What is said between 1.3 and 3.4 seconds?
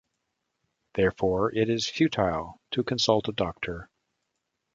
it is futile to consult a